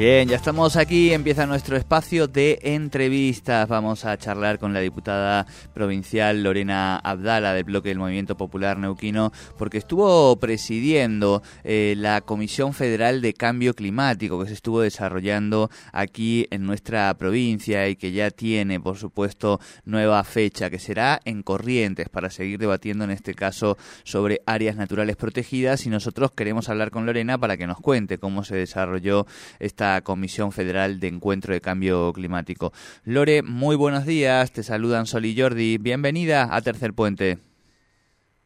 Bien, 0.00 0.26
ya 0.26 0.36
estamos 0.36 0.76
aquí, 0.76 1.12
empieza 1.12 1.44
nuestro 1.44 1.76
espacio 1.76 2.26
de 2.26 2.58
entrevistas. 2.62 3.68
Vamos 3.68 4.06
a 4.06 4.16
charlar 4.16 4.58
con 4.58 4.72
la 4.72 4.80
diputada 4.80 5.46
provincial 5.74 6.42
Lorena 6.42 6.96
Abdala 6.96 7.52
del 7.52 7.64
bloque 7.64 7.90
del 7.90 7.98
Movimiento 7.98 8.34
Popular 8.34 8.78
Neuquino, 8.78 9.30
porque 9.58 9.76
estuvo 9.76 10.34
presidiendo 10.40 11.42
eh, 11.64 11.92
la 11.98 12.22
Comisión 12.22 12.72
Federal 12.72 13.20
de 13.20 13.34
Cambio 13.34 13.74
Climático 13.74 14.40
que 14.40 14.46
se 14.46 14.54
estuvo 14.54 14.80
desarrollando 14.80 15.68
aquí 15.92 16.46
en 16.50 16.64
nuestra 16.64 17.12
provincia 17.18 17.86
y 17.86 17.96
que 17.96 18.12
ya 18.12 18.30
tiene, 18.30 18.80
por 18.80 18.96
supuesto, 18.96 19.60
nueva 19.84 20.24
fecha, 20.24 20.70
que 20.70 20.78
será 20.78 21.20
en 21.26 21.42
Corrientes, 21.42 22.08
para 22.08 22.30
seguir 22.30 22.58
debatiendo 22.58 23.04
en 23.04 23.10
este 23.10 23.34
caso 23.34 23.76
sobre 24.04 24.40
áreas 24.46 24.76
naturales 24.76 25.16
protegidas. 25.16 25.84
Y 25.84 25.90
nosotros 25.90 26.30
queremos 26.30 26.70
hablar 26.70 26.90
con 26.90 27.04
Lorena 27.04 27.36
para 27.36 27.58
que 27.58 27.66
nos 27.66 27.80
cuente 27.80 28.16
cómo 28.16 28.44
se 28.44 28.56
desarrolló 28.56 29.26
esta 29.58 29.89
Comisión 30.02 30.52
Federal 30.52 31.00
de 31.00 31.08
Encuentro 31.08 31.52
de 31.52 31.60
Cambio 31.60 32.12
Climático. 32.12 32.72
Lore, 33.04 33.42
muy 33.42 33.76
buenos 33.76 34.06
días, 34.06 34.52
te 34.52 34.62
saludan 34.62 35.06
Sol 35.06 35.24
y 35.24 35.38
Jordi, 35.38 35.78
bienvenida 35.78 36.48
a 36.50 36.60
Tercer 36.60 36.94
Puente. 36.94 37.38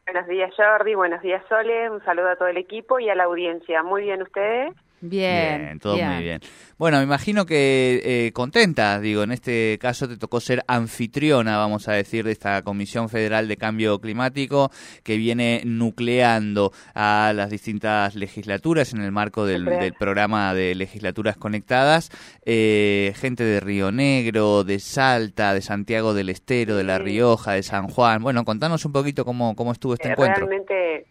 Buenos 0.05 0.27
días 0.27 0.51
Jordi, 0.55 0.93
buenos 0.93 1.21
días 1.21 1.43
Sole, 1.49 1.89
un 1.89 2.03
saludo 2.03 2.29
a 2.29 2.35
todo 2.35 2.47
el 2.47 2.57
equipo 2.57 2.99
y 2.99 3.09
a 3.09 3.15
la 3.15 3.23
audiencia. 3.23 3.81
Muy 3.81 4.03
bien 4.03 4.21
ustedes. 4.21 4.73
Bien, 5.09 5.79
todo 5.79 5.97
muy 5.97 6.23
bien. 6.23 6.41
Bueno, 6.77 6.97
me 6.97 7.03
imagino 7.03 7.45
que 7.45 8.01
eh, 8.03 8.31
contenta, 8.33 8.99
digo, 8.99 9.23
en 9.23 9.31
este 9.31 9.77
caso 9.79 10.09
te 10.09 10.17
tocó 10.17 10.41
ser 10.41 10.63
anfitriona, 10.67 11.57
vamos 11.57 11.87
a 11.87 11.93
decir, 11.93 12.25
de 12.25 12.33
esta 12.33 12.63
Comisión 12.63 13.07
Federal 13.07 13.47
de 13.47 13.55
Cambio 13.55 13.99
Climático 13.99 14.71
que 15.03 15.15
viene 15.15 15.61
nucleando 15.63 16.73
a 16.93 17.31
las 17.33 17.49
distintas 17.49 18.15
legislaturas 18.15 18.93
en 18.93 19.01
el 19.01 19.13
marco 19.13 19.45
del, 19.45 19.93
programa 19.97 20.53
de 20.53 20.75
legislaturas 20.75 21.37
conectadas, 21.37 22.09
eh, 22.45 23.13
gente 23.15 23.45
de 23.45 23.61
Río 23.61 23.93
Negro, 23.93 24.65
de 24.65 24.79
Salta, 24.79 25.53
de 25.53 25.61
Santiago 25.61 26.13
del 26.13 26.27
Estero, 26.27 26.75
de 26.75 26.83
La 26.83 26.97
Rioja, 26.97 27.53
de 27.53 27.63
San 27.63 27.87
Juan. 27.87 28.21
Bueno, 28.21 28.43
contanos 28.43 28.83
un 28.83 28.91
poquito 28.91 29.23
cómo, 29.23 29.55
cómo 29.55 29.71
estuvo 29.71 29.93
este 29.93 30.09
eh, 30.09 30.11
encuentro. 30.11 30.45
Realmente 30.45 31.05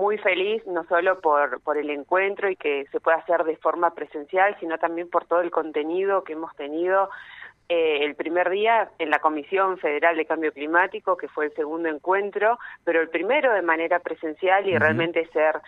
muy 0.00 0.16
feliz, 0.18 0.66
no 0.66 0.84
solo 0.84 1.20
por, 1.20 1.60
por 1.60 1.76
el 1.76 1.90
encuentro 1.90 2.50
y 2.50 2.56
que 2.56 2.86
se 2.90 3.00
pueda 3.00 3.18
hacer 3.18 3.44
de 3.44 3.56
forma 3.58 3.94
presencial, 3.94 4.56
sino 4.58 4.78
también 4.78 5.10
por 5.10 5.26
todo 5.26 5.42
el 5.42 5.50
contenido 5.50 6.24
que 6.24 6.32
hemos 6.32 6.56
tenido. 6.56 7.10
Eh, 7.68 8.04
el 8.04 8.16
primer 8.16 8.50
día 8.50 8.90
en 8.98 9.10
la 9.10 9.20
Comisión 9.20 9.78
Federal 9.78 10.16
de 10.16 10.26
Cambio 10.26 10.52
Climático, 10.52 11.16
que 11.16 11.28
fue 11.28 11.44
el 11.44 11.54
segundo 11.54 11.88
encuentro, 11.88 12.58
pero 12.82 13.00
el 13.00 13.10
primero 13.10 13.52
de 13.52 13.62
manera 13.62 14.00
presencial 14.00 14.66
y 14.68 14.76
realmente 14.76 15.24
ser 15.32 15.60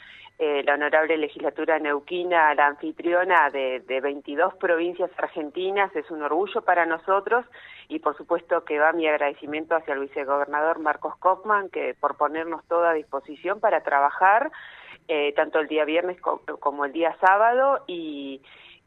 eh, 0.44 0.64
la 0.64 0.74
honorable 0.74 1.16
legislatura 1.18 1.78
neuquina, 1.78 2.52
la 2.56 2.66
anfitriona 2.66 3.48
de, 3.50 3.78
de 3.86 4.00
22 4.00 4.54
provincias 4.54 5.08
argentinas, 5.16 5.94
es 5.94 6.10
un 6.10 6.20
orgullo 6.20 6.62
para 6.62 6.84
nosotros 6.84 7.46
y 7.86 8.00
por 8.00 8.16
supuesto 8.16 8.64
que 8.64 8.80
va 8.80 8.92
mi 8.92 9.06
agradecimiento 9.06 9.76
hacia 9.76 9.94
el 9.94 10.00
vicegobernador 10.00 10.80
Marcos 10.80 11.16
Kopman, 11.18 11.68
que 11.68 11.94
por 11.94 12.16
ponernos 12.16 12.64
toda 12.66 12.90
a 12.90 12.94
disposición 12.94 13.60
para 13.60 13.84
trabajar 13.84 14.50
eh, 15.06 15.32
tanto 15.34 15.60
el 15.60 15.68
día 15.68 15.84
viernes 15.84 16.20
como 16.20 16.86
el 16.86 16.92
día 16.92 17.16
sábado 17.20 17.84
y, 17.86 18.42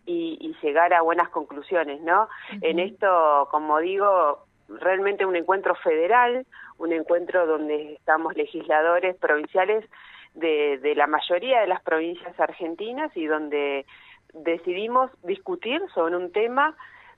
y, 0.05 0.53
llegar 0.61 0.93
a 0.93 1.03
buenas 1.03 1.29
conclusiones, 1.29 2.01
¿no? 2.01 2.27
En 2.59 2.79
esto, 2.79 3.47
como 3.49 3.79
digo, 3.79 4.45
realmente 4.67 5.25
un 5.25 5.37
encuentro 5.37 5.73
federal, 5.75 6.45
un 6.77 6.93
encuentro 6.93 7.45
donde 7.45 7.93
estamos 7.93 8.35
legisladores 8.35 9.15
provinciales 9.17 9.85
de, 10.33 10.77
de 10.79 10.95
la 10.95 11.07
mayoría 11.07 11.61
de 11.61 11.67
las 11.67 11.81
provincias 11.81 12.37
argentinas 12.39 13.15
y 13.15 13.25
donde 13.25 13.85
decidimos 14.33 15.11
discutir 15.23 15.81
sobre 15.93 16.17
un 16.17 16.31
tema 16.31 16.75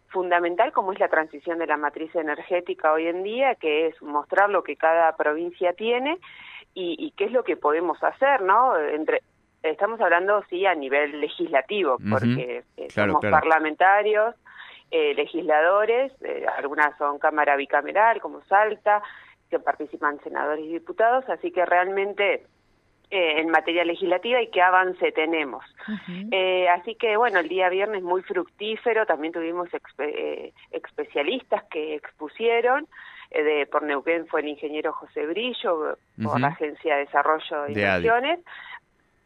fundamental 0.10 0.72
como 0.72 0.94
es 0.94 1.00
la 1.00 1.10
transición 1.10 1.60
de 1.60 1.68
la 1.68 1.78
matriz 1.78 2.14
energética 2.16 2.94
hoy 2.94 3.08
en 3.08 3.24
día, 3.24 3.56
que 3.56 3.88
es 3.88 4.02
mostrar 4.02 4.50
lo 4.50 4.64
que 4.64 4.76
cada 4.76 5.16
provincia 5.18 5.74
tiene 5.74 6.18
y, 6.74 6.96
y 7.00 7.12
qué 7.12 7.26
es 7.26 7.32
lo 7.32 7.44
que 7.44 7.58
podemos 7.58 8.02
hacer, 8.04 8.42
¿no? 8.42 8.78
Entre, 8.78 9.22
estamos 9.64 10.00
hablando, 10.00 10.44
sí, 10.50 10.66
a 10.66 10.76
nivel 10.76 11.20
legislativo, 11.20 11.98
porque 12.10 12.64
eh, 12.78 12.90
somos 12.90 13.22
parlamentarios, 13.22 14.36
eh, 14.92 15.14
legisladores, 15.16 16.12
eh, 16.22 16.46
algunas 16.58 16.98
son 16.98 17.20
Cámara 17.20 17.56
Bicameral, 17.56 18.22
como 18.22 18.42
Salta, 18.44 19.02
que 19.50 19.60
participan 19.60 20.20
senadores 20.24 20.66
y 20.66 20.74
diputados, 20.74 21.28
así 21.30 21.52
que 21.52 21.66
realmente 21.66 22.46
eh, 23.10 23.40
en 23.40 23.50
materia 23.50 23.86
legislativa 23.86 24.42
y 24.42 24.50
qué 24.50 24.62
avance 24.62 25.12
tenemos. 25.14 25.64
eh, 26.32 26.68
así 26.70 26.96
que 26.96 27.16
bueno, 27.16 27.40
el 27.40 27.48
día 27.48 27.70
viernes 27.70 28.04
muy 28.04 28.22
fructífero, 28.22 29.06
también 29.06 29.34
tuvimos 29.34 29.70
eh, 30.00 30.54
especialistas 30.72 31.64
que 31.72 31.96
expusieron, 31.96 32.88
eh, 33.32 33.44
de, 33.44 33.66
por 33.66 33.84
Neuquén 33.84 34.28
fue 34.28 34.42
el 34.42 34.50
ingeniero 34.50 34.94
José 34.94 35.26
Brillo, 35.26 35.98
por 36.22 36.40
la 36.40 36.48
Agencia 36.48 36.96
de 36.96 37.06
Desarrollo 37.06 37.64
de, 37.64 37.72
Inversiones, 37.72 38.40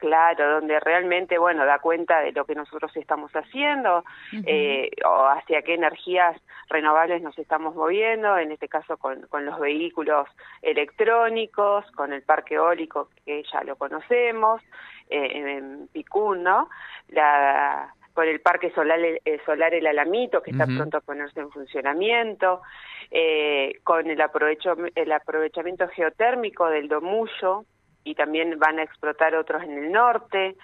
Claro, 0.02 0.54
donde 0.54 0.80
realmente, 0.80 1.38
bueno, 1.38 1.64
da 1.64 1.78
cuenta 1.78 2.22
de 2.22 2.32
lo 2.32 2.44
que 2.46 2.56
nosotros 2.56 2.92
estamos 2.98 3.32
haciendo, 3.34 4.04
eh, 4.48 4.90
o 5.06 5.28
hacia 5.28 5.62
qué 5.62 5.76
energías 5.76 6.42
renovables 6.70 7.22
nos 7.22 7.38
estamos 7.38 7.76
moviendo, 7.76 8.36
en 8.36 8.52
este 8.52 8.68
caso 8.68 8.98
con, 8.98 9.22
con 9.28 9.46
los 9.46 9.60
vehículos 9.60 10.28
electrónicos, 10.64 11.86
con 11.92 12.14
el 12.14 12.24
parque 12.24 12.56
eólico, 12.56 13.10
que 13.24 13.44
ya 13.54 13.64
lo 13.64 13.76
conocemos, 13.76 14.60
eh, 15.08 15.58
en 15.60 15.88
Picún, 15.90 16.42
¿no? 16.42 16.68
La, 17.10 17.94
con 18.16 18.28
el 18.28 18.42
parque 18.42 18.72
solar, 18.72 19.00
eh, 19.00 19.40
solar 19.46 19.72
El 19.76 19.86
Alamito, 19.86 20.42
que 20.42 20.50
está 20.50 20.66
pronto 20.66 20.98
a 20.98 21.02
ponerse 21.02 21.42
en 21.42 21.52
funcionamiento, 21.52 22.64
eh, 23.12 23.80
con 23.84 24.10
el, 24.10 24.20
aprovecho, 24.20 24.76
el 24.96 25.12
aprovechamiento 25.12 25.88
geotérmico 25.90 26.68
del 26.70 26.88
Domullo, 26.88 27.66
y 28.04 28.16
también 28.16 28.58
van 28.60 28.80
a 28.80 28.84
explotar 28.84 29.36
otros 29.36 29.64
en 29.64 29.78
el 29.78 29.92
norte, 29.92 30.56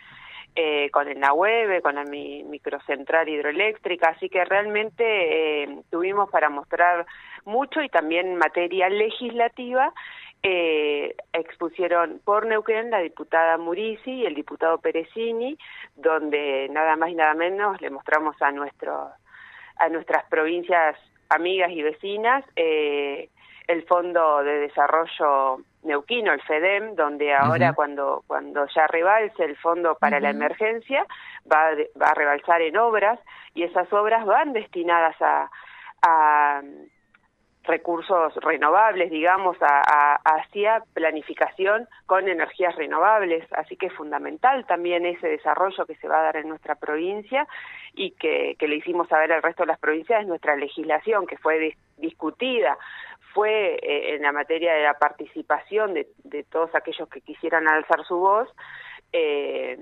eh, 0.56 0.90
con 0.90 1.08
el 1.08 1.20
Nahueve, 1.20 1.82
con 1.82 1.96
la 1.96 2.04
microcentral 2.04 3.30
hidroeléctrica, 3.30 4.10
así 4.10 4.28
que 4.28 4.44
realmente 4.44 5.64
eh, 5.64 5.84
tuvimos 5.92 6.32
para 6.32 6.50
mostrar 6.50 7.06
mucho 7.46 7.82
y 7.82 7.90
también 7.90 8.38
materia 8.38 8.90
legislativa. 8.90 9.94
Eh, 10.42 11.16
expusieron 11.34 12.22
por 12.24 12.46
Neuquén 12.46 12.90
la 12.90 13.00
diputada 13.00 13.58
Murisi 13.58 14.12
y 14.12 14.26
el 14.26 14.36
diputado 14.36 14.80
Perezini, 14.80 15.58
donde 15.96 16.68
nada 16.70 16.96
más 16.96 17.10
y 17.10 17.16
nada 17.16 17.34
menos 17.34 17.82
le 17.82 17.90
mostramos 17.90 18.40
a 18.42 18.52
nuestro, 18.52 19.10
a 19.78 19.90
nuestras 19.90 20.26
provincias 20.26 20.96
amigas 21.30 21.72
y 21.72 21.82
vecinas 21.82 22.44
eh, 22.56 23.30
el 23.68 23.84
Fondo 23.86 24.44
de 24.44 24.60
Desarrollo 24.60 25.58
Neuquino, 25.84 26.34
el 26.34 26.42
FEDEM, 26.42 26.96
donde 26.96 27.34
ahora 27.34 27.74
cuando, 27.74 28.24
cuando 28.28 28.66
ya 28.74 28.88
rebalse 28.88 29.44
el 29.44 29.58
Fondo 29.58 29.96
para 29.96 30.20
la 30.20 30.30
Emergencia, 30.30 31.06
va, 31.52 31.72
va 32.02 32.08
a 32.08 32.14
rebalsar 32.14 32.62
en 32.62 32.78
obras 32.78 33.20
y 33.54 33.64
esas 33.64 33.92
obras 33.92 34.26
van 34.26 34.54
destinadas 34.54 35.16
a, 35.22 35.50
a 36.02 36.62
recursos 37.68 38.34
renovables, 38.36 39.12
digamos, 39.12 39.58
a, 39.62 40.16
hacia 40.24 40.82
planificación 40.94 41.88
con 42.06 42.28
energías 42.28 42.76
renovables. 42.76 43.46
Así 43.52 43.76
que 43.76 43.88
es 43.88 43.94
fundamental 43.94 44.66
también 44.66 45.06
ese 45.06 45.28
desarrollo 45.28 45.86
que 45.86 45.96
se 45.96 46.08
va 46.08 46.20
a 46.20 46.24
dar 46.24 46.38
en 46.38 46.50
nuestra 46.50 46.76
provincia 46.76 47.48
y 47.94 48.12
que, 48.12 48.56
que 48.58 48.68
le 48.68 48.78
hicimos 48.78 49.08
saber 49.10 49.32
al 49.34 49.44
resto 49.44 49.64
de 49.64 49.68
las 49.68 49.80
provincias 49.80 50.22
es 50.22 50.28
nuestra 50.28 50.56
legislación, 50.56 51.28
que 51.28 51.38
fue 51.38 51.76
discutida, 51.98 52.78
fue 53.38 53.76
eh, 53.84 54.16
en 54.16 54.24
la 54.24 54.32
materia 54.32 54.74
de 54.74 54.82
la 54.82 54.96
participación 54.96 55.94
de, 55.94 56.08
de, 56.24 56.44
todos 56.44 56.74
aquellos 56.74 57.08
que 57.08 57.22
quisieran 57.22 57.68
alzar 57.68 58.04
su 58.04 58.18
voz, 58.18 58.50
eh, 59.14 59.78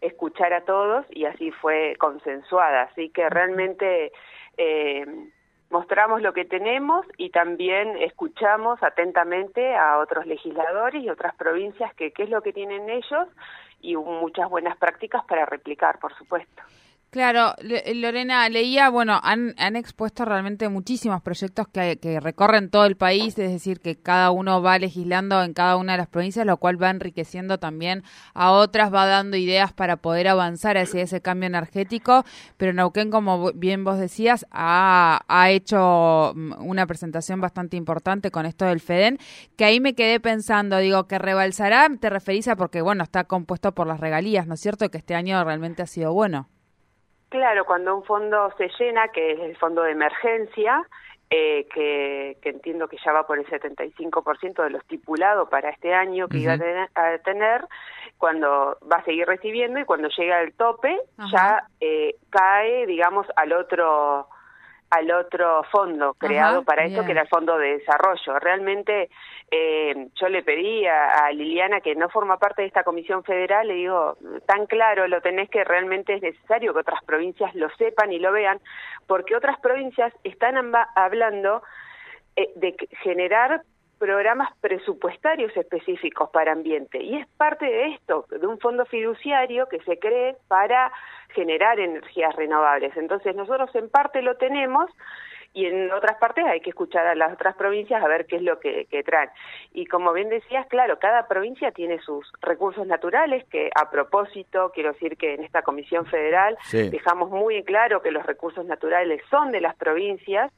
escuchar 0.00 0.52
a 0.52 0.64
todos 0.64 1.04
y 1.10 1.24
así 1.24 1.50
fue 1.50 1.96
consensuada. 1.98 2.82
Así 2.82 3.08
que 3.08 3.28
realmente 3.28 4.12
eh, 4.56 5.04
mostramos 5.70 6.22
lo 6.22 6.32
que 6.32 6.44
tenemos 6.44 7.04
y 7.16 7.30
también 7.30 7.98
escuchamos 7.98 8.80
atentamente 8.80 9.74
a 9.74 9.98
otros 9.98 10.24
legisladores 10.26 11.02
y 11.02 11.10
otras 11.10 11.34
provincias 11.34 11.92
que 11.94 12.12
qué 12.12 12.22
es 12.22 12.30
lo 12.30 12.42
que 12.42 12.52
tienen 12.52 12.88
ellos 12.88 13.26
y 13.80 13.96
muchas 13.96 14.48
buenas 14.48 14.76
prácticas 14.76 15.24
para 15.24 15.46
replicar, 15.46 15.98
por 15.98 16.14
supuesto. 16.14 16.62
Claro, 17.10 17.56
Lorena, 17.92 18.48
leía, 18.48 18.88
bueno, 18.88 19.18
han, 19.24 19.74
expuesto 19.74 20.24
realmente 20.24 20.68
muchísimos 20.68 21.20
proyectos 21.22 21.66
que, 21.66 21.98
que, 21.98 22.20
recorren 22.20 22.70
todo 22.70 22.84
el 22.84 22.96
país, 22.96 23.36
es 23.36 23.50
decir, 23.50 23.80
que 23.80 23.96
cada 23.96 24.30
uno 24.30 24.62
va 24.62 24.78
legislando 24.78 25.42
en 25.42 25.52
cada 25.52 25.74
una 25.74 25.94
de 25.94 25.98
las 25.98 26.06
provincias, 26.06 26.46
lo 26.46 26.58
cual 26.58 26.80
va 26.80 26.88
enriqueciendo 26.88 27.58
también 27.58 28.04
a 28.32 28.52
otras, 28.52 28.94
va 28.94 29.06
dando 29.06 29.36
ideas 29.36 29.72
para 29.72 29.96
poder 29.96 30.28
avanzar 30.28 30.78
hacia 30.78 31.02
ese 31.02 31.20
cambio 31.20 31.48
energético, 31.48 32.24
pero 32.56 32.72
Neuquén, 32.72 33.10
como 33.10 33.50
bien 33.54 33.82
vos 33.82 33.98
decías, 33.98 34.46
ha, 34.52 35.24
ha 35.26 35.50
hecho 35.50 36.32
mm, 36.36 36.64
una 36.64 36.86
presentación 36.86 37.40
bastante 37.40 37.76
importante 37.76 38.30
con 38.30 38.46
esto 38.46 38.66
del 38.66 38.78
FEDEN, 38.78 39.18
que 39.56 39.64
ahí 39.64 39.80
me 39.80 39.96
quedé 39.96 40.20
pensando, 40.20 40.78
digo, 40.78 41.08
que 41.08 41.18
rebalsará, 41.18 41.88
te 42.00 42.08
referís 42.08 42.46
a 42.46 42.54
porque, 42.54 42.82
bueno, 42.82 43.02
está 43.02 43.24
compuesto 43.24 43.74
por 43.74 43.88
las 43.88 43.98
regalías, 43.98 44.46
¿no 44.46 44.54
es 44.54 44.60
cierto?, 44.60 44.88
que 44.92 44.98
este 44.98 45.16
año 45.16 45.42
realmente 45.42 45.82
ha 45.82 45.88
sido 45.88 46.12
bueno. 46.12 46.48
Claro, 47.30 47.64
cuando 47.64 47.96
un 47.96 48.04
fondo 48.04 48.52
se 48.58 48.68
llena, 48.78 49.08
que 49.08 49.32
es 49.32 49.40
el 49.40 49.56
fondo 49.56 49.82
de 49.82 49.92
emergencia, 49.92 50.82
eh, 51.30 51.68
que, 51.72 52.36
entiendo 52.42 52.88
que 52.88 52.96
ya 53.04 53.12
va 53.12 53.24
por 53.24 53.38
el 53.38 53.46
75% 53.46 54.64
de 54.64 54.70
lo 54.70 54.78
estipulado 54.78 55.48
para 55.48 55.70
este 55.70 55.94
año 55.94 56.26
que 56.26 56.38
iba 56.38 56.54
a 56.54 57.18
tener, 57.18 57.68
cuando 58.18 58.78
va 58.90 58.96
a 58.96 59.04
seguir 59.04 59.28
recibiendo 59.28 59.78
y 59.78 59.84
cuando 59.84 60.08
llega 60.08 60.38
al 60.38 60.52
tope 60.54 61.00
ya 61.32 61.68
eh, 61.80 62.16
cae, 62.30 62.84
digamos, 62.86 63.28
al 63.36 63.52
otro 63.52 64.26
al 64.90 65.10
otro 65.12 65.62
fondo 65.70 66.14
creado 66.14 66.64
para 66.64 66.84
esto, 66.84 67.04
que 67.04 67.12
era 67.12 67.22
el 67.22 67.28
Fondo 67.28 67.56
de 67.56 67.78
Desarrollo. 67.78 68.38
Realmente 68.40 69.08
eh, 69.50 70.08
yo 70.20 70.28
le 70.28 70.42
pedí 70.42 70.84
a, 70.86 71.30
Liliana, 71.32 71.80
que 71.80 71.94
no 71.94 72.08
forma 72.08 72.38
parte 72.38 72.62
de 72.62 72.68
esta 72.68 72.82
comisión 72.82 73.22
federal, 73.22 73.68
le 73.68 73.74
digo, 73.74 74.16
tan 74.46 74.66
claro 74.66 75.06
lo 75.06 75.20
tenés 75.20 75.48
que 75.48 75.62
realmente 75.62 76.14
es 76.14 76.22
necesario 76.22 76.72
que 76.72 76.80
otras 76.80 77.04
provincias 77.04 77.54
lo 77.54 77.70
sepan 77.76 78.12
y 78.12 78.18
lo 78.18 78.32
vean, 78.32 78.60
porque 79.06 79.36
otras 79.36 79.60
provincias 79.60 80.12
están 80.24 80.56
hablando 80.96 81.62
eh, 82.34 82.50
de 82.56 82.74
generar 83.02 83.62
programas 84.00 84.48
presupuestarios 84.62 85.54
específicos 85.56 86.30
para 86.30 86.52
ambiente. 86.52 87.00
Y 87.02 87.16
es 87.16 87.28
parte 87.36 87.66
de 87.66 87.88
esto, 87.94 88.24
de 88.30 88.46
un 88.46 88.58
fondo 88.58 88.86
fiduciario 88.86 89.68
que 89.68 89.78
se 89.80 89.98
cree 89.98 90.36
para 90.48 90.90
generar 91.34 91.78
energías 91.78 92.34
renovables. 92.34 92.96
Entonces 92.96 93.36
nosotros 93.36 93.72
en 93.74 93.90
parte 93.90 94.22
lo 94.22 94.36
tenemos 94.36 94.90
y 95.52 95.66
en 95.66 95.92
otras 95.92 96.16
partes 96.18 96.44
hay 96.46 96.60
que 96.60 96.70
escuchar 96.70 97.06
a 97.06 97.14
las 97.14 97.34
otras 97.34 97.54
provincias 97.56 98.02
a 98.02 98.08
ver 98.08 98.24
qué 98.26 98.36
es 98.36 98.42
lo 98.42 98.58
que, 98.58 98.86
traen. 99.04 99.30
Y 99.74 99.84
como 99.86 100.12
bien 100.12 100.30
decías, 100.30 100.66
claro, 100.68 100.98
cada 100.98 101.28
provincia 101.28 101.70
tiene 101.70 102.00
sus 102.00 102.32
recursos 102.40 102.86
naturales, 102.86 103.44
que 103.50 103.70
a 103.74 103.90
propósito, 103.90 104.70
quiero 104.72 104.92
decir 104.92 105.18
que 105.18 105.34
en 105.34 105.44
esta 105.44 105.62
Comisión 105.62 106.06
Federal 106.06 106.56
dejamos 106.72 107.30
muy 107.30 107.62
claro 107.64 108.00
que 108.00 108.12
los 108.12 108.24
recursos 108.24 108.64
naturales 108.64 109.20
son 109.28 109.50
de 109.50 109.60
las 109.60 109.76
provincias, 109.76 110.52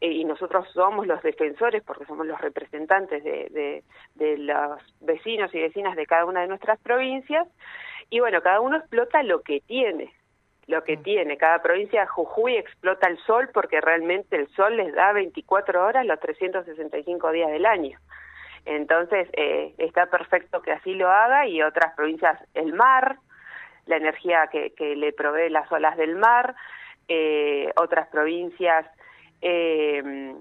eh, 0.00 0.12
y 0.12 0.24
nosotros 0.24 0.68
somos 0.72 1.06
los 1.06 1.22
defensores 1.22 1.82
porque 1.82 2.04
somos 2.04 2.26
los 2.26 2.40
representantes 2.40 3.24
de, 3.24 3.82
de, 4.14 4.38
los 4.38 4.80
vecinos 5.00 5.54
y 5.54 5.60
vecinas 5.60 5.96
de 5.96 6.06
cada 6.06 6.24
una 6.24 6.42
de 6.42 6.48
nuestras 6.48 6.78
provincias 6.80 7.48
y 8.10 8.20
bueno, 8.20 8.40
cada 8.40 8.60
uno 8.60 8.76
explota 8.76 9.22
lo 9.22 9.42
que 9.42 9.60
tiene, 9.60 10.12
lo 10.66 10.84
que 10.84 10.96
mm. 10.96 11.02
tiene. 11.02 11.36
Cada 11.36 11.60
provincia, 11.60 12.06
Jujuy 12.06 12.56
explota 12.56 13.08
el 13.08 13.18
sol 13.18 13.50
porque 13.52 13.80
realmente 13.80 14.36
el 14.36 14.48
sol 14.48 14.76
les 14.76 14.94
da 14.94 15.12
24 15.12 15.84
horas 15.84 16.06
los 16.06 16.20
365 16.20 17.32
días 17.32 17.50
del 17.50 17.66
año. 17.66 17.98
Entonces, 18.64 19.28
eh, 19.32 19.74
está 19.78 20.06
perfecto 20.06 20.62
que 20.62 20.72
así 20.72 20.94
lo 20.94 21.10
haga 21.10 21.46
y 21.46 21.62
otras 21.62 21.94
provincias, 21.94 22.38
el 22.54 22.72
mar, 22.74 23.16
la 23.86 23.96
energía 23.96 24.48
que, 24.52 24.74
que 24.74 24.94
le 24.94 25.12
provee 25.12 25.48
las 25.48 25.70
olas 25.72 25.96
del 25.96 26.16
mar, 26.16 26.54
eh, 27.08 27.72
otras 27.76 28.08
provincias 28.08 28.86
eh, 29.40 30.34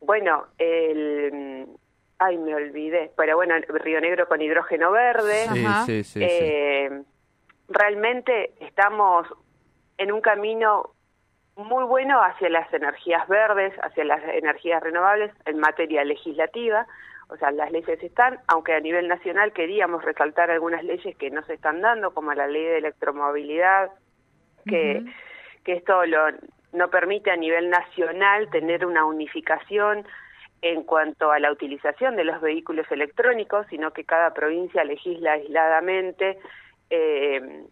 bueno, 0.00 0.46
el... 0.58 1.66
Ay, 2.18 2.36
me 2.36 2.54
olvidé. 2.54 3.10
Pero 3.16 3.36
bueno, 3.36 3.54
Río 3.68 4.00
Negro 4.00 4.28
con 4.28 4.42
hidrógeno 4.42 4.90
verde. 4.90 5.46
Sí, 5.86 6.04
sí, 6.04 6.20
eh, 6.22 7.02
realmente 7.68 8.52
estamos 8.60 9.26
en 9.96 10.12
un 10.12 10.20
camino 10.20 10.90
muy 11.56 11.84
bueno 11.84 12.20
hacia 12.22 12.48
las 12.50 12.72
energías 12.72 13.26
verdes, 13.28 13.72
hacia 13.82 14.04
las 14.04 14.22
energías 14.34 14.82
renovables 14.82 15.32
en 15.46 15.58
materia 15.58 16.04
legislativa. 16.04 16.86
O 17.28 17.36
sea, 17.36 17.52
las 17.52 17.70
leyes 17.70 18.02
están, 18.02 18.40
aunque 18.48 18.74
a 18.74 18.80
nivel 18.80 19.08
nacional 19.08 19.52
queríamos 19.52 20.04
resaltar 20.04 20.50
algunas 20.50 20.82
leyes 20.82 21.16
que 21.16 21.30
no 21.30 21.42
se 21.44 21.54
están 21.54 21.80
dando, 21.80 22.12
como 22.12 22.34
la 22.34 22.46
ley 22.48 22.64
de 22.64 22.78
electromovilidad, 22.78 23.90
que, 24.66 25.04
que 25.64 25.74
esto 25.74 26.04
lo, 26.06 26.26
no 26.72 26.88
permite 26.88 27.30
a 27.30 27.36
nivel 27.36 27.70
nacional 27.70 28.48
tener 28.50 28.86
una 28.86 29.04
unificación 29.04 30.06
en 30.62 30.82
cuanto 30.82 31.32
a 31.32 31.38
la 31.38 31.50
utilización 31.50 32.16
de 32.16 32.24
los 32.24 32.40
vehículos 32.40 32.86
electrónicos, 32.90 33.66
sino 33.70 33.92
que 33.92 34.04
cada 34.04 34.34
provincia 34.34 34.84
legisla 34.84 35.32
aisladamente 35.32 36.38
eh, 36.90 37.64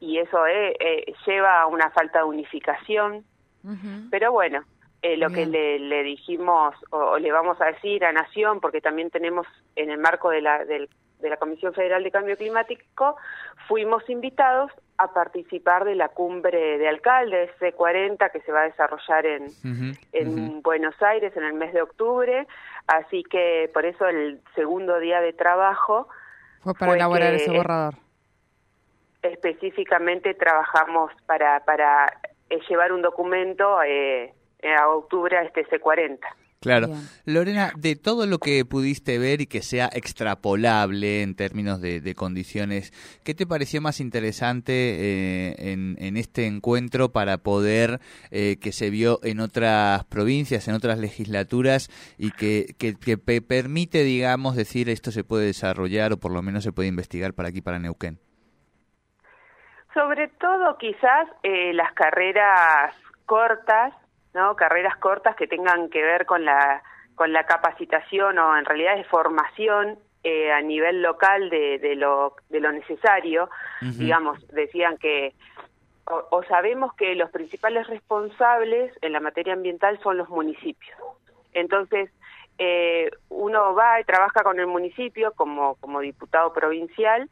y 0.00 0.18
eso 0.18 0.46
eh, 0.46 0.76
eh, 0.80 1.14
lleva 1.26 1.60
a 1.60 1.66
una 1.66 1.90
falta 1.90 2.20
de 2.20 2.24
unificación. 2.24 3.24
Pero 4.10 4.30
bueno, 4.30 4.62
lo 5.16 5.30
que 5.30 5.46
le, 5.46 6.02
dijimos 6.02 6.74
o, 6.90 7.16
le 7.16 7.32
vamos 7.32 7.58
a 7.62 7.66
decir 7.66 8.04
a 8.04 8.12
Nación, 8.12 8.60
porque 8.60 8.82
también 8.82 9.08
tenemos 9.08 9.46
en 9.74 9.90
el 9.90 9.96
marco 9.96 10.28
de 10.28 10.42
la, 10.42 10.66
del 10.66 10.90
de 11.24 11.30
la 11.30 11.36
Comisión 11.38 11.74
Federal 11.74 12.04
de 12.04 12.10
Cambio 12.10 12.36
Climático, 12.36 13.16
fuimos 13.66 14.08
invitados 14.08 14.70
a 14.98 15.12
participar 15.12 15.84
de 15.84 15.96
la 15.96 16.08
cumbre 16.08 16.78
de 16.78 16.86
alcaldes 16.86 17.50
C40 17.58 18.30
que 18.30 18.40
se 18.42 18.52
va 18.52 18.60
a 18.60 18.64
desarrollar 18.64 19.26
en, 19.26 19.48
en 20.12 20.62
Buenos 20.62 20.94
Aires 21.02 21.36
en 21.36 21.42
el 21.42 21.54
mes 21.54 21.72
de 21.72 21.82
octubre. 21.82 22.46
Así 22.86 23.24
que 23.24 23.70
por 23.72 23.86
eso 23.86 24.06
el 24.06 24.40
segundo 24.54 25.00
día 25.00 25.20
de 25.20 25.32
trabajo 25.32 26.06
fue 26.62 26.74
para 26.74 26.94
elaborar 26.94 27.34
ese 27.34 27.50
borrador. 27.50 27.94
Específicamente 29.22 30.34
trabajamos 30.34 31.10
para, 31.26 31.64
para 31.64 32.06
eh, 32.50 32.60
llevar 32.68 32.92
un 32.92 33.02
documento 33.02 33.82
eh, 33.82 34.32
a 34.78 34.88
octubre 34.88 35.36
a 35.36 35.42
este 35.42 35.66
C40. 35.66 36.20
Claro. 36.64 36.88
Lorena, 37.26 37.72
de 37.76 37.94
todo 37.94 38.24
lo 38.24 38.38
que 38.38 38.64
pudiste 38.64 39.18
ver 39.18 39.42
y 39.42 39.46
que 39.46 39.60
sea 39.60 39.90
extrapolable 39.92 41.20
en 41.20 41.34
términos 41.36 41.78
de, 41.82 42.14
condiciones, 42.14 42.90
¿qué 43.22 43.34
te 43.34 43.46
pareció 43.46 43.82
más 43.82 44.00
interesante 44.00 44.72
eh, 44.72 45.72
en, 45.72 46.16
este 46.16 46.46
encuentro 46.46 47.12
para 47.12 47.36
poder, 47.36 48.00
eh, 48.30 48.56
que 48.62 48.72
se 48.72 48.88
vio 48.88 49.20
en 49.24 49.40
otras 49.40 50.04
provincias, 50.04 50.66
en 50.66 50.74
otras 50.74 50.98
legislaturas 50.98 51.90
y 52.16 52.30
que, 52.30 52.74
que, 52.78 53.18
permite, 53.42 54.02
digamos, 54.02 54.56
decir 54.56 54.88
esto 54.88 55.10
se 55.10 55.22
puede 55.22 55.44
desarrollar 55.44 56.14
o 56.14 56.16
por 56.16 56.32
lo 56.32 56.40
menos 56.40 56.64
se 56.64 56.72
puede 56.72 56.88
investigar 56.88 57.34
para 57.34 57.50
aquí, 57.50 57.60
para 57.60 57.78
Neuquén? 57.78 58.18
Sobre 59.92 60.28
todo 60.40 60.78
quizás 60.78 61.28
eh, 61.42 61.74
las 61.74 61.92
carreras 61.92 62.94
cortas 63.26 63.92
¿no? 64.34 64.56
Carreras 64.56 64.96
cortas 64.96 65.36
que 65.36 65.46
tengan 65.46 65.88
que 65.88 66.02
ver 66.02 66.26
con 66.26 66.44
la, 66.44 66.82
con 67.14 67.32
la 67.32 67.44
capacitación 67.44 68.38
o 68.38 68.56
en 68.56 68.64
realidad 68.64 68.98
es 68.98 69.06
formación 69.06 69.98
eh, 70.22 70.52
a 70.52 70.60
nivel 70.60 71.02
local 71.02 71.50
de, 71.50 71.78
de, 71.78 71.96
lo, 71.96 72.36
de 72.50 72.60
lo 72.60 72.72
necesario. 72.72 73.48
Digamos, 73.80 74.46
decían 74.48 74.96
que 74.98 75.34
o, 76.06 76.42
sabemos 76.48 76.94
que 76.94 77.14
los 77.14 77.30
principales 77.30 77.86
responsables 77.86 78.92
en 79.00 79.12
la 79.12 79.20
materia 79.20 79.54
ambiental 79.54 79.98
son 80.02 80.18
los 80.18 80.28
municipios. 80.28 80.98
Entonces, 81.54 82.10
eh, 82.58 83.10
uno 83.30 83.74
va 83.74 84.00
y 84.00 84.04
trabaja 84.04 84.42
con 84.42 84.60
el 84.60 84.66
municipio 84.66 85.32
como, 85.32 85.76
como 85.76 86.00
diputado 86.00 86.52
provincial 86.52 87.28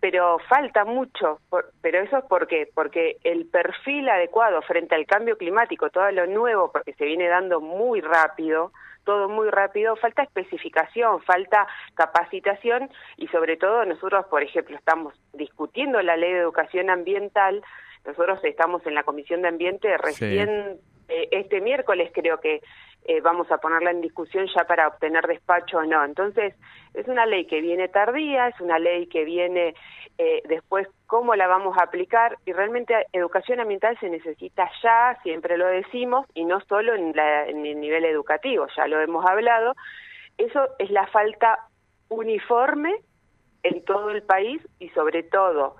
pero 0.00 0.38
falta 0.48 0.84
mucho, 0.84 1.40
pero 1.80 2.00
eso 2.00 2.18
es 2.18 2.24
porque 2.28 2.68
porque 2.74 3.16
el 3.24 3.46
perfil 3.46 4.08
adecuado 4.08 4.62
frente 4.62 4.94
al 4.94 5.06
cambio 5.06 5.36
climático, 5.38 5.90
todo 5.90 6.10
lo 6.10 6.26
nuevo, 6.26 6.70
porque 6.70 6.92
se 6.94 7.04
viene 7.04 7.28
dando 7.28 7.60
muy 7.60 8.00
rápido, 8.00 8.72
todo 9.04 9.28
muy 9.28 9.48
rápido, 9.48 9.96
falta 9.96 10.22
especificación, 10.22 11.22
falta 11.22 11.66
capacitación 11.94 12.90
y 13.16 13.28
sobre 13.28 13.56
todo 13.56 13.84
nosotros, 13.84 14.26
por 14.26 14.42
ejemplo, 14.42 14.76
estamos 14.76 15.14
discutiendo 15.32 16.02
la 16.02 16.16
ley 16.16 16.32
de 16.32 16.40
educación 16.40 16.90
ambiental, 16.90 17.62
nosotros 18.04 18.44
estamos 18.44 18.86
en 18.86 18.94
la 18.94 19.04
Comisión 19.04 19.42
de 19.42 19.48
Ambiente 19.48 19.96
recién 19.96 20.78
eh, 21.08 21.28
este 21.30 21.60
miércoles 21.60 22.10
creo 22.12 22.40
que 22.40 22.60
eh, 23.04 23.20
vamos 23.20 23.50
a 23.52 23.58
ponerla 23.58 23.92
en 23.92 24.00
discusión 24.00 24.48
ya 24.54 24.64
para 24.64 24.88
obtener 24.88 25.26
despacho 25.26 25.78
o 25.78 25.84
no. 25.84 26.04
Entonces, 26.04 26.54
es 26.94 27.06
una 27.06 27.24
ley 27.24 27.46
que 27.46 27.60
viene 27.60 27.88
tardía, 27.88 28.48
es 28.48 28.60
una 28.60 28.78
ley 28.78 29.06
que 29.06 29.24
viene 29.24 29.74
eh, 30.18 30.42
después 30.48 30.88
cómo 31.06 31.36
la 31.36 31.46
vamos 31.46 31.76
a 31.78 31.84
aplicar 31.84 32.36
y 32.44 32.52
realmente 32.52 32.94
educación 33.12 33.60
ambiental 33.60 33.96
se 34.00 34.08
necesita 34.08 34.68
ya, 34.82 35.16
siempre 35.22 35.56
lo 35.56 35.66
decimos, 35.66 36.26
y 36.34 36.44
no 36.44 36.60
solo 36.62 36.94
en, 36.94 37.16
en 37.16 37.64
el 37.64 37.80
nivel 37.80 38.04
educativo, 38.04 38.66
ya 38.76 38.88
lo 38.88 39.00
hemos 39.00 39.24
hablado. 39.24 39.74
Eso 40.36 40.66
es 40.78 40.90
la 40.90 41.06
falta 41.06 41.60
uniforme 42.08 42.92
en 43.62 43.84
todo 43.84 44.10
el 44.10 44.22
país 44.22 44.60
y 44.78 44.88
sobre 44.90 45.22
todo 45.22 45.76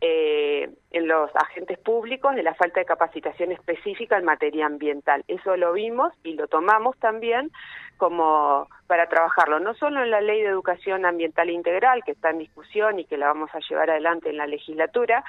eh, 0.00 0.68
en 0.90 1.08
los 1.08 1.30
agentes 1.34 1.78
públicos 1.78 2.34
de 2.34 2.42
la 2.42 2.54
falta 2.54 2.80
de 2.80 2.86
capacitación 2.86 3.52
específica 3.52 4.18
en 4.18 4.24
materia 4.24 4.66
ambiental. 4.66 5.24
Eso 5.26 5.56
lo 5.56 5.72
vimos 5.72 6.12
y 6.22 6.34
lo 6.34 6.48
tomamos 6.48 6.98
también 6.98 7.50
como 7.96 8.68
para 8.86 9.08
trabajarlo, 9.08 9.58
no 9.58 9.72
solo 9.74 10.02
en 10.02 10.10
la 10.10 10.20
ley 10.20 10.42
de 10.42 10.48
educación 10.48 11.06
ambiental 11.06 11.48
integral, 11.48 12.04
que 12.04 12.12
está 12.12 12.30
en 12.30 12.38
discusión 12.38 12.98
y 12.98 13.06
que 13.06 13.16
la 13.16 13.28
vamos 13.28 13.48
a 13.54 13.60
llevar 13.60 13.90
adelante 13.90 14.28
en 14.28 14.36
la 14.36 14.46
legislatura, 14.46 15.24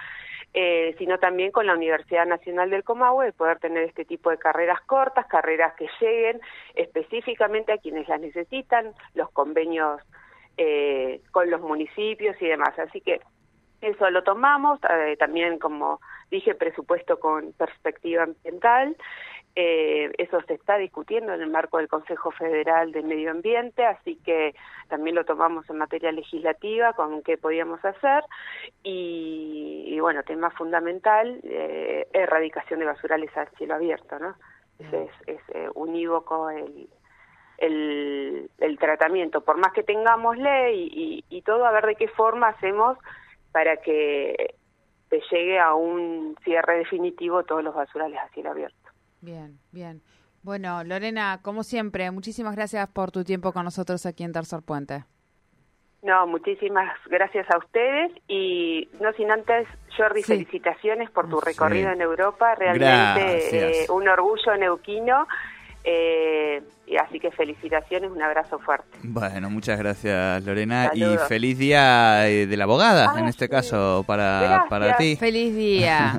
eh, 0.54 0.96
sino 0.98 1.18
también 1.18 1.52
con 1.52 1.66
la 1.66 1.74
Universidad 1.74 2.26
Nacional 2.26 2.70
del 2.70 2.84
Comahue, 2.84 3.28
de 3.28 3.34
poder 3.34 3.60
tener 3.60 3.84
este 3.84 4.04
tipo 4.04 4.30
de 4.32 4.38
carreras 4.38 4.82
cortas, 4.82 5.28
carreras 5.28 5.76
que 5.76 5.88
lleguen 6.02 6.42
específicamente 6.76 7.72
a 7.72 7.78
quienes 7.78 8.08
las 8.10 8.20
necesitan, 8.20 8.94
los 9.14 9.30
convenios 9.32 10.02
eh, 10.58 11.22
con 11.32 11.50
los 11.50 11.62
municipios 11.62 12.36
y 12.42 12.48
demás. 12.48 12.78
Así 12.80 13.00
que 13.00 13.22
Eso 13.82 14.10
lo 14.10 14.24
tomamos, 14.24 14.80
eh, 14.90 15.16
también 15.18 15.60
como 15.60 16.00
dije, 16.32 16.56
presupuesto 16.56 17.20
con 17.20 17.54
perspectiva 17.54 18.24
ambiental. 18.24 18.96
Eh, 19.60 20.12
eso 20.20 20.40
se 20.42 20.54
está 20.54 20.78
discutiendo 20.78 21.34
en 21.34 21.42
el 21.42 21.50
marco 21.50 21.78
del 21.78 21.88
Consejo 21.88 22.30
Federal 22.30 22.92
de 22.92 23.02
Medio 23.02 23.32
Ambiente, 23.32 23.84
así 23.84 24.16
que 24.24 24.54
también 24.88 25.16
lo 25.16 25.26
tomamos 25.26 25.68
en 25.72 25.80
materia 25.80 26.12
legislativa 26.12 26.94
con 26.94 27.24
qué 27.24 27.40
podíamos 27.40 27.84
hacer. 27.84 28.24
Y, 28.84 29.98
bueno, 30.00 30.22
tema 30.22 30.52
fundamental, 30.52 31.40
eh, 31.44 32.08
erradicación 32.14 32.82
de 32.82 32.86
basurales 32.86 33.36
al 33.36 33.50
cielo 33.58 33.74
abierto, 33.74 34.20
¿no? 34.20 34.36
Es, 34.78 35.10
es, 35.26 35.42
eh, 35.56 35.70
unívoco 35.74 36.52
el, 36.52 36.88
el, 37.58 38.52
el, 38.60 38.78
tratamiento, 38.78 39.42
por 39.42 39.58
más 39.58 39.74
que 39.74 39.82
tengamos 39.82 40.38
ley 40.38 40.88
y, 40.94 41.26
y 41.36 41.42
todo, 41.42 41.66
a 41.66 41.72
ver 41.72 41.88
de 41.88 41.96
qué 41.96 42.08
forma 42.10 42.50
hacemos 42.50 43.00
para 43.58 43.78
que 43.78 44.54
se 45.10 45.20
llegue 45.32 45.60
a 45.60 45.74
un 45.74 46.36
cierre 46.44 46.78
definitivo 46.78 47.42
todos 47.42 47.64
los 47.64 47.74
basurales 47.74 48.20
a 48.20 48.30
cielo 48.30 48.52
abierto. 48.52 48.92
Bien, 49.20 49.58
bien. 49.72 50.04
Bueno, 50.44 50.84
Lorena, 50.84 51.40
como 51.42 51.64
siempre, 51.64 52.12
muchísimas 52.12 52.56
gracias 52.56 52.88
por 52.88 53.10
tu 53.10 53.24
tiempo 53.24 53.52
con 53.54 53.64
nosotros 53.64 54.06
aquí 54.06 54.24
en 54.24 54.32
Tercer 54.32 54.62
Puente. 54.62 55.06
No, 56.04 56.28
muchísimas 56.28 56.96
gracias 57.08 57.50
a 57.50 57.58
ustedes 57.58 58.12
y 58.28 58.88
no 59.02 59.12
sin 59.14 59.32
antes, 59.32 59.68
Jordi, 59.98 60.22
felicitaciones 60.22 61.10
por 61.10 61.28
tu 61.28 61.42
recorrido 61.42 61.90
en 61.90 62.02
Europa, 62.02 62.54
realmente 62.54 63.82
eh, 63.82 63.88
un 63.90 64.08
orgullo 64.08 64.56
neuquino. 64.56 65.28
Eh, 65.90 66.62
y 66.86 66.98
así 66.98 67.18
que 67.18 67.32
felicitaciones, 67.32 68.12
un 68.12 68.22
abrazo 68.22 68.60
fuerte. 68.60 68.98
Bueno, 69.04 69.50
muchas 69.50 69.80
gracias 69.80 70.44
Lorena 70.44 70.92
y 70.94 71.04
feliz 71.30 71.58
día 71.58 72.28
eh, 72.28 72.46
de 72.46 72.58
la 72.58 72.66
abogada, 72.66 73.18
en 73.18 73.26
este 73.28 73.48
caso, 73.48 74.04
para, 74.06 74.66
para 74.70 74.98
ti. 74.98 75.16
Feliz 75.16 75.56
día. 75.56 76.14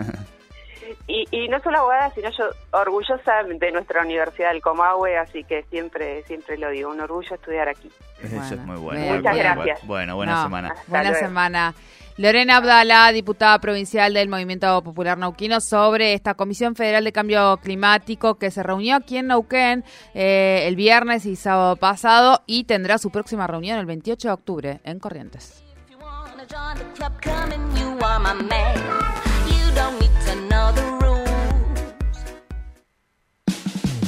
y, 1.07 1.27
y 1.31 1.49
no 1.49 1.61
solo 1.61 1.81
abogada, 1.81 2.11
sino 2.15 2.31
yo 2.31 2.45
orgullosa 2.71 3.43
de 3.43 3.71
nuestra 3.71 4.01
Universidad 4.01 4.53
del 4.53 4.63
Comahue, 4.63 5.19
así 5.19 5.45
que 5.45 5.65
siempre 5.65 6.23
siempre 6.23 6.57
lo 6.57 6.71
digo, 6.71 6.91
un 6.91 7.01
orgullo 7.01 7.35
estudiar 7.35 7.69
aquí. 7.69 7.91
Eso 8.23 8.55
es 8.55 8.61
muy 8.65 8.79
bueno. 8.79 9.17
Muchas 9.17 9.37
gracias. 9.37 9.87
Bueno, 9.87 10.17
buena 10.17 10.45
semana. 10.45 10.75
Buena 10.87 11.15
semana. 11.15 11.75
Lorena 12.19 12.57
Abdala, 12.57 13.13
diputada 13.13 13.61
provincial 13.61 14.13
del 14.13 14.29
Movimiento 14.29 14.83
Popular 14.83 15.17
Nauquino, 15.19 15.61
sobre 15.61 16.15
esta 16.15 16.35
Comisión 16.35 16.75
Federal 16.75 17.05
de 17.05 17.13
Cambio 17.13 17.57
Climático 17.63 18.39
que 18.39 18.51
se 18.51 18.65
reunió 18.65 18.97
aquí 18.97 19.19
en 19.19 19.29
Nauquén 19.29 19.85
eh, 20.15 20.65
el 20.67 20.75
viernes 20.75 21.27
y 21.27 21.37
sábado 21.37 21.77
pasado 21.77 22.43
y 22.45 22.65
tendrá 22.65 22.99
su 22.99 23.11
próxima 23.11 23.47
reunión 23.47 23.79
el 23.79 23.87
28 23.87 24.27
de 24.29 24.35
octubre 24.35 24.81
en 24.83 24.99
Corrientes. 24.99 25.63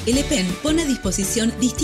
El 0.07 0.19
EPEN 0.19 0.47
pone 0.65 0.83
a 0.83 0.85
disposición 0.87 1.53
distintos 1.61 1.79